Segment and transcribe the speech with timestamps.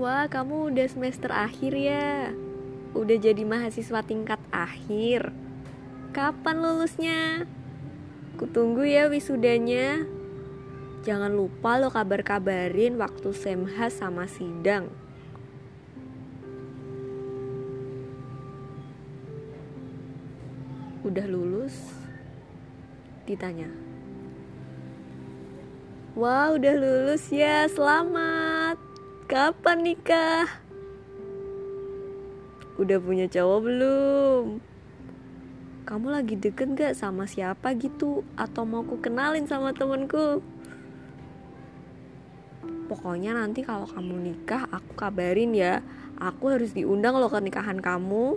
[0.00, 2.32] Wah, kamu udah semester akhir ya?
[2.96, 5.28] Udah jadi mahasiswa tingkat akhir?
[6.16, 7.44] Kapan lulusnya?
[8.40, 10.08] Kutunggu ya wisudanya.
[11.04, 14.88] Jangan lupa lo kabar-kabarin waktu semha sama sidang.
[21.04, 21.76] Udah lulus?
[23.28, 23.68] Ditanya.
[26.16, 27.68] Wah, udah lulus ya.
[27.68, 28.29] Selamat.
[29.30, 30.42] Kapan nikah?
[32.82, 34.44] Udah punya cowok belum?
[35.86, 38.26] Kamu lagi deket gak sama siapa gitu?
[38.34, 40.42] Atau mau ku kenalin sama temenku?
[42.90, 45.78] Pokoknya nanti kalau kamu nikah aku kabarin ya
[46.18, 48.34] Aku harus diundang loh ke nikahan kamu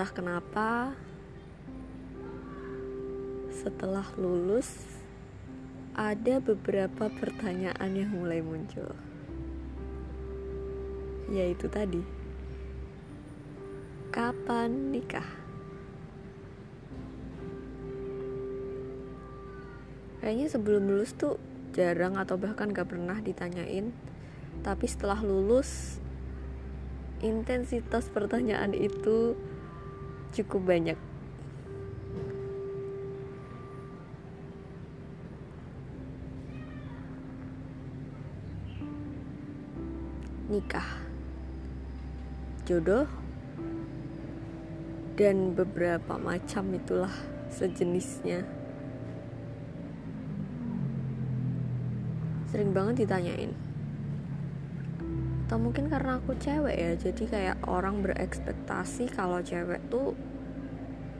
[0.00, 0.68] entah kenapa
[3.52, 4.80] setelah lulus
[5.92, 8.96] ada beberapa pertanyaan yang mulai muncul.
[11.28, 12.00] Yaitu tadi
[14.08, 15.28] kapan nikah?
[20.24, 21.36] Kayaknya sebelum lulus tuh
[21.76, 23.92] jarang atau bahkan gak pernah ditanyain.
[24.64, 26.00] Tapi setelah lulus
[27.20, 29.36] intensitas pertanyaan itu
[30.30, 30.98] cukup banyak.
[40.50, 40.90] Nikah,
[42.66, 43.06] jodoh,
[45.14, 47.14] dan beberapa macam itulah
[47.54, 48.42] sejenisnya.
[52.50, 53.69] Sering banget ditanyain
[55.50, 60.14] atau mungkin karena aku cewek ya jadi kayak orang berekspektasi kalau cewek tuh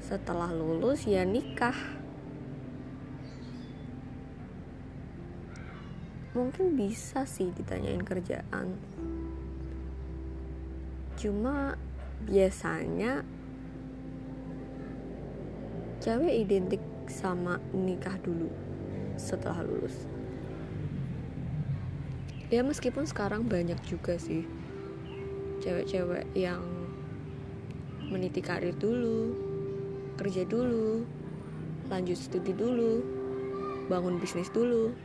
[0.00, 1.76] setelah lulus ya nikah.
[6.32, 8.80] Mungkin bisa sih ditanyain kerjaan.
[11.20, 11.76] Cuma
[12.24, 13.28] biasanya
[16.00, 16.80] cewek identik
[17.12, 18.48] sama nikah dulu
[19.20, 20.13] setelah lulus
[22.54, 24.46] ya meskipun sekarang banyak juga sih
[25.58, 26.62] cewek-cewek yang
[28.06, 29.34] meniti karir dulu
[30.14, 31.02] kerja dulu
[31.90, 33.02] lanjut studi dulu
[33.84, 34.96] bangun bisnis dulu.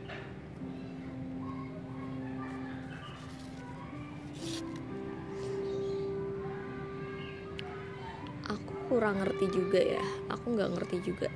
[8.48, 10.04] Aku kurang ngerti juga ya.
[10.32, 11.28] Aku nggak ngerti juga.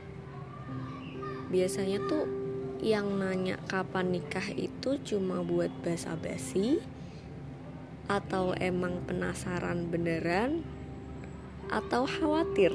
[1.53, 2.44] Biasanya tuh
[2.83, 6.83] yang nanya kapan nikah itu cuma buat basa-basi
[8.11, 10.67] atau emang penasaran beneran
[11.71, 12.75] atau khawatir?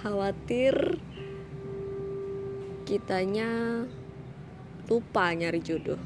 [0.00, 1.02] Khawatir
[2.88, 3.84] kitanya
[4.88, 6.00] lupa nyari jodoh.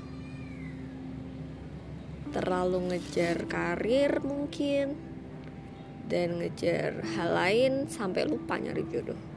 [2.33, 4.97] Terlalu ngejar karir mungkin
[6.09, 9.32] dan ngejar hal lain sampai lupa nyari jodoh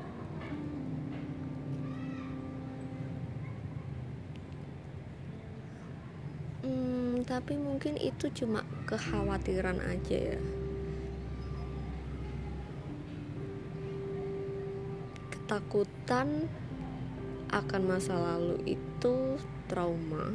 [7.36, 10.42] tapi mungkin itu cuma kekhawatiran aja ya.
[15.36, 16.48] Ketakutan
[17.52, 19.36] akan masa lalu itu
[19.68, 20.32] trauma.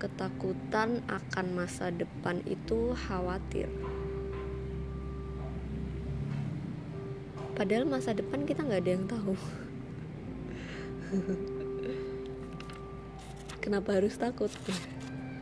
[0.00, 3.68] Ketakutan akan masa depan itu khawatir.
[7.52, 9.36] Padahal masa depan kita nggak ada yang tahu.
[13.60, 14.48] Kenapa harus takut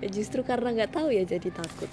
[0.04, 1.88] ya justru karena nggak tahu ya jadi takut.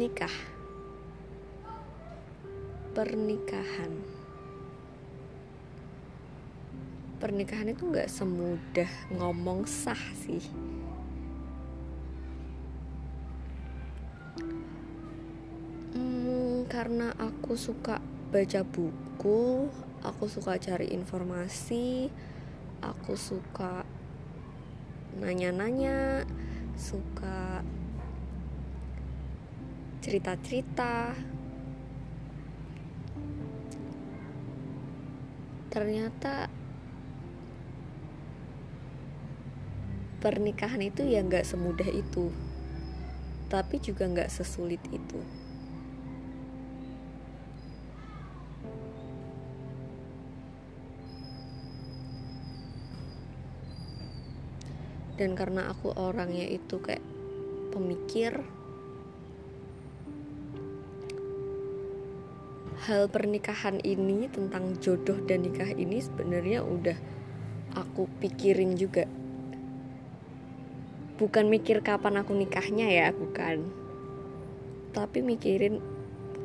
[0.00, 0.32] Nikah.
[2.96, 3.92] Pernikahan.
[7.20, 10.40] Pernikahan itu nggak semudah ngomong sah sih.
[15.92, 18.00] Hmm, karena aku suka
[18.32, 19.68] baca buku
[20.00, 22.08] aku suka cari informasi
[22.80, 23.84] aku suka
[25.20, 26.24] nanya-nanya
[26.76, 27.60] suka
[30.00, 31.12] cerita-cerita.
[35.70, 36.50] Ternyata
[40.20, 42.28] pernikahan itu ya nggak semudah itu
[43.48, 45.18] tapi juga nggak sesulit itu
[55.20, 57.04] dan karena aku orangnya itu kayak
[57.76, 58.40] pemikir
[62.88, 66.96] hal pernikahan ini tentang jodoh dan nikah ini sebenarnya udah
[67.76, 69.04] aku pikirin juga.
[71.20, 73.68] Bukan mikir kapan aku nikahnya ya bukan.
[74.96, 75.84] Tapi mikirin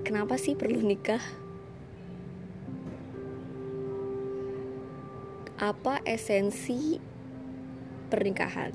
[0.04, 1.24] kenapa sih perlu nikah?
[5.56, 7.15] Apa esensi
[8.16, 8.72] pernikahan.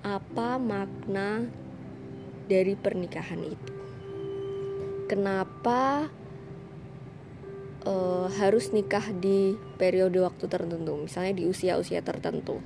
[0.00, 1.44] Apa makna
[2.48, 3.72] dari pernikahan itu?
[5.04, 6.08] Kenapa
[7.84, 10.96] uh, harus nikah di periode waktu tertentu?
[10.96, 12.64] Misalnya di usia-usia tertentu.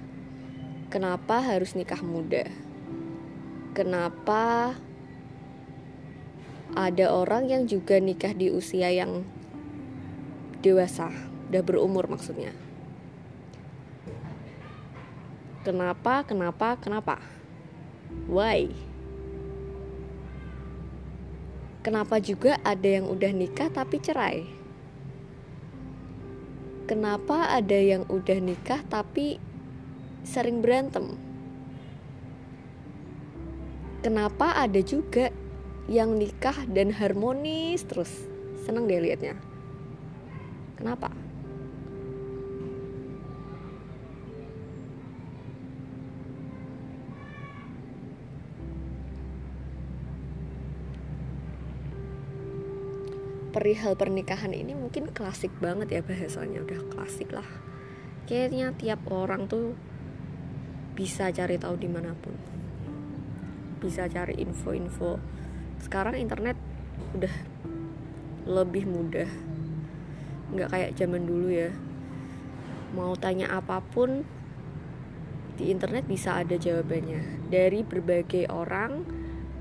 [0.86, 2.46] Kenapa harus nikah muda?
[3.74, 4.78] Kenapa
[6.78, 9.26] ada orang yang juga nikah di usia yang
[10.62, 11.10] dewasa,
[11.50, 12.69] udah berumur maksudnya.
[15.62, 16.24] Kenapa?
[16.24, 16.76] Kenapa?
[16.80, 17.20] Kenapa?
[18.26, 18.72] Why?
[21.80, 24.44] Kenapa juga ada yang udah nikah tapi cerai?
[26.84, 29.38] Kenapa ada yang udah nikah tapi
[30.26, 31.16] sering berantem?
[34.00, 35.28] Kenapa ada juga
[35.90, 38.30] yang nikah dan harmonis terus
[38.62, 39.34] seneng deh liatnya
[40.78, 41.10] kenapa
[53.60, 57.44] perihal pernikahan ini mungkin klasik banget ya bahasanya udah klasik lah.
[58.24, 59.76] Kayaknya tiap orang tuh
[60.96, 62.32] bisa cari tahu di mana pun
[63.84, 65.20] bisa cari info-info.
[65.76, 66.56] Sekarang internet
[67.12, 67.34] udah
[68.48, 69.28] lebih mudah.
[70.56, 71.68] Nggak kayak zaman dulu ya.
[72.96, 74.24] Mau tanya apa pun
[75.60, 77.52] di internet bisa ada jawabannya.
[77.52, 79.04] Dari berbagai orang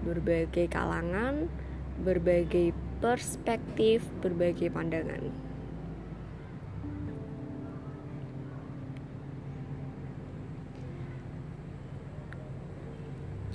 [0.07, 1.51] berbagai kalangan
[1.99, 5.31] berbagai perspektif berbagai pandangan.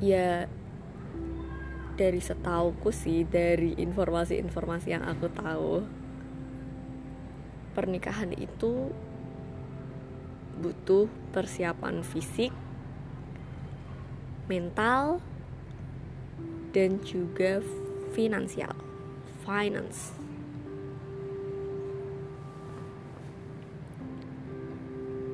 [0.00, 0.48] Ya
[1.94, 5.86] dari setauku sih dari informasi-informasi yang aku tahu
[7.72, 8.90] pernikahan itu
[10.58, 12.50] butuh persiapan fisik
[14.50, 15.22] mental
[16.74, 17.62] dan juga
[18.14, 18.83] finansial
[19.44, 20.16] finance.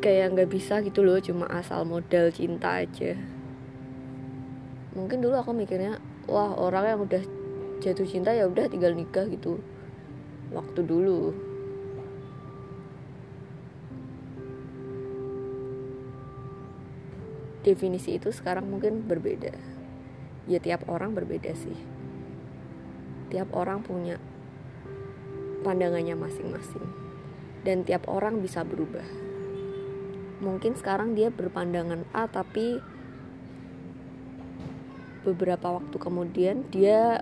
[0.03, 3.15] Kayak nggak bisa gitu loh cuma asal modal cinta aja.
[4.99, 7.23] Mungkin dulu aku mikirnya wah orang yang udah
[7.79, 9.63] jatuh cinta ya udah tinggal nikah gitu.
[10.51, 11.31] Waktu dulu.
[17.61, 19.53] Definisi itu sekarang mungkin berbeda.
[20.49, 22.00] Ya tiap orang berbeda sih
[23.31, 24.19] tiap orang punya
[25.63, 26.85] pandangannya masing-masing.
[27.63, 29.05] Dan tiap orang bisa berubah.
[30.41, 32.81] Mungkin sekarang dia berpandangan A tapi
[35.21, 37.21] beberapa waktu kemudian dia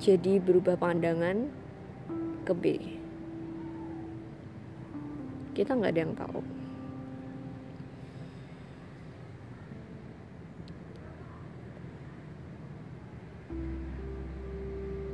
[0.00, 1.52] jadi berubah pandangan
[2.48, 2.64] ke B.
[5.52, 6.61] Kita nggak ada yang tahu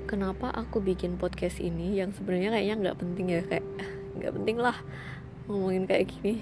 [0.08, 3.66] kenapa aku bikin podcast ini yang sebenarnya kayaknya nggak penting ya kayak
[4.16, 4.76] nggak penting lah
[5.44, 6.40] ngomongin kayak gini.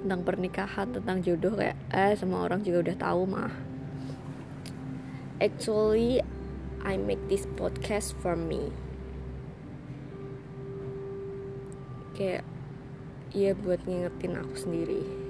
[0.00, 3.52] Tentang pernikahan tentang jodoh kayak eh semua orang juga udah tahu mah.
[5.42, 6.22] Actually
[6.86, 8.70] I make this podcast for me.
[12.14, 12.46] Kayak
[13.34, 15.29] ya buat ngingetin aku sendiri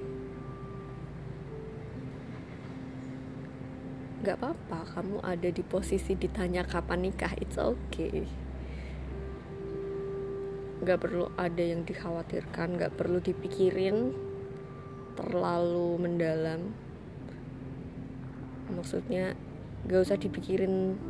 [4.21, 8.29] Gak apa-apa kamu ada di posisi ditanya kapan nikah it's okay.
[10.85, 14.13] Gak perlu ada yang dikhawatirkan Gak perlu dipikirin.
[15.17, 16.69] Terlalu mendalam.
[18.69, 19.33] Maksudnya
[19.89, 21.01] gak usah dipikirin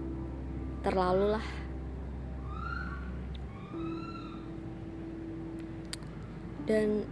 [0.80, 1.48] terlalu lah.
[6.64, 7.04] Dan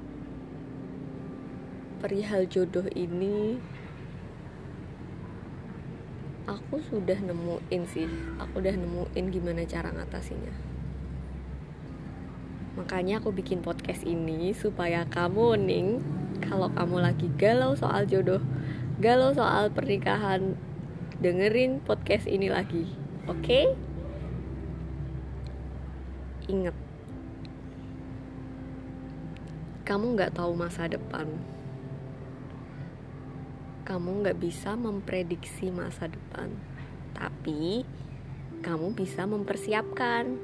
[1.99, 3.59] perihal jodoh ini
[6.49, 8.09] aku sudah nemuin sih
[8.41, 10.53] aku udah nemuin gimana cara ngatasinya
[12.73, 15.87] makanya aku bikin podcast ini supaya kamu ning
[16.41, 18.41] kalau kamu lagi galau soal jodoh
[18.97, 20.57] galau soal pernikahan
[21.19, 22.87] dengerin podcast ini lagi.
[23.27, 23.43] Oke?
[23.43, 23.65] Okay?
[26.49, 26.75] Ingat,
[29.83, 31.27] kamu nggak tahu masa depan.
[33.89, 36.53] Kamu nggak bisa memprediksi masa depan,
[37.17, 37.81] tapi
[38.61, 40.37] kamu bisa mempersiapkan.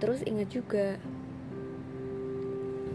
[0.00, 0.96] Terus ingat juga,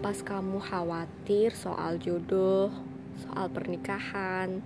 [0.01, 2.74] pas kamu khawatir soal jodoh,
[3.22, 4.65] soal pernikahan,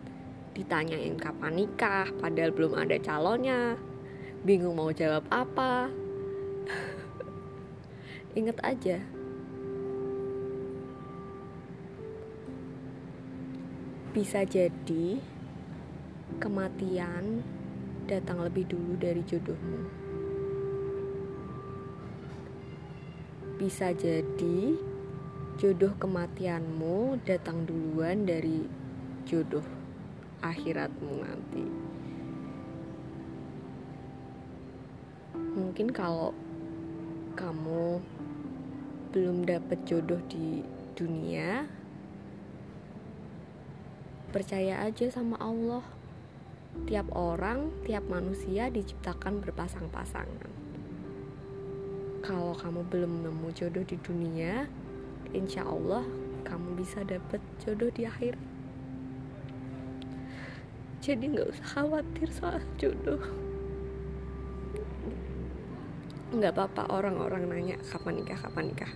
[0.56, 3.76] ditanyain kapan nikah, padahal belum ada calonnya,
[4.48, 5.92] bingung mau jawab apa.
[8.40, 9.19] Ingat aja,
[14.20, 15.16] bisa jadi
[16.44, 17.40] kematian
[18.04, 19.88] datang lebih dulu dari jodohmu.
[23.56, 24.76] Bisa jadi
[25.56, 28.68] jodoh kematianmu datang duluan dari
[29.24, 29.64] jodoh
[30.44, 31.66] akhiratmu nanti.
[35.32, 36.36] Mungkin kalau
[37.40, 38.04] kamu
[39.16, 40.60] belum dapat jodoh di
[41.00, 41.79] dunia,
[44.30, 45.84] percaya aja sama Allah.
[46.86, 50.52] Tiap orang, tiap manusia diciptakan berpasang-pasangan.
[52.24, 54.70] Kalau kamu belum nemu jodoh di dunia,
[55.34, 56.06] insya Allah
[56.46, 58.38] kamu bisa dapet jodoh di akhir
[61.00, 63.24] jadi nggak usah khawatir soal jodoh
[66.30, 68.92] nggak apa-apa orang-orang nanya kapan nikah kapan nikah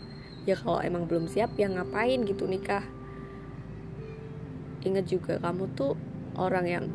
[0.46, 2.86] ya kalau emang belum siap ya ngapain gitu nikah
[4.84, 5.96] ingat juga kamu tuh
[6.36, 6.86] orang yang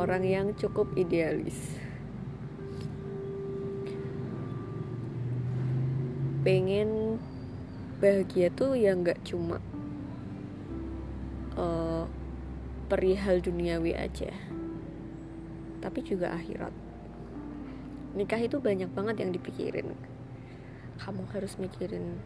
[0.00, 1.76] orang yang cukup idealis.
[6.40, 7.20] Pengen
[8.00, 9.60] bahagia tuh ya nggak cuma
[11.60, 12.08] uh,
[12.88, 14.32] perihal duniawi aja
[15.84, 16.72] tapi juga akhirat.
[18.16, 19.92] Nikah itu banyak banget yang dipikirin
[21.00, 22.20] kamu harus mikirin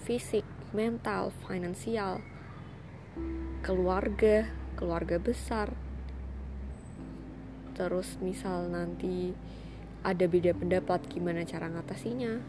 [0.00, 2.24] fisik mental finansial
[3.60, 5.72] keluarga keluarga besar.
[7.76, 9.36] Terus misal nanti
[10.04, 12.42] ada beda pendapat gimana cara ngatasinya.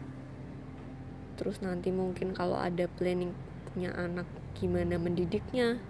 [1.36, 3.32] Terus nanti mungkin kalau ada planning
[3.72, 5.80] punya anak gimana mendidiknya.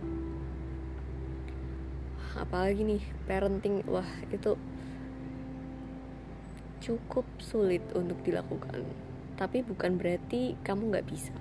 [2.37, 4.59] Apalagi nih parenting wah itu
[6.85, 8.85] cukup sulit untuk dilakukan
[9.37, 11.37] tapi bukan berarti kamu nggak bisa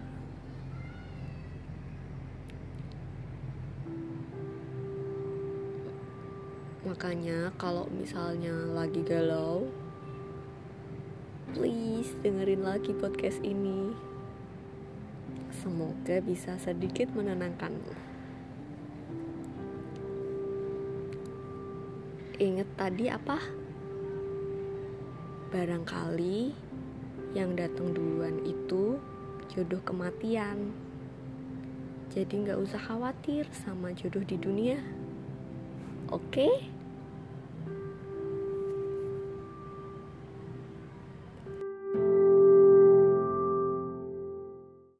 [6.86, 9.66] makanya kalau misalnya lagi galau
[11.56, 13.96] please dengerin lagi podcast ini.
[15.56, 17.96] Semoga bisa sedikit menenangkanmu.
[22.44, 23.40] Ingat tadi apa?
[25.56, 26.65] Barangkali
[27.36, 28.96] yang datang duluan itu
[29.52, 30.72] jodoh kematian.
[32.16, 34.80] Jadi nggak usah khawatir sama jodoh di dunia.
[36.10, 36.48] Oke?
[36.48, 36.75] Okay?